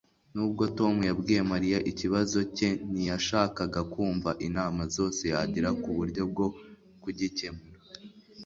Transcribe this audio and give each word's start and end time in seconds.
Nubwo 0.35 0.63
Tom 0.77 0.95
yabwiye 1.09 1.41
Mariya 1.51 1.79
ikibazo 1.91 2.37
cye 2.55 2.69
ntiyashakaga 2.91 3.81
kumva 3.93 4.29
inama 4.47 4.81
zose 4.95 5.21
yagira 5.33 5.69
ku 5.81 5.89
buryo 5.97 6.21
bwo 6.31 6.47
kugikemura 7.03 7.79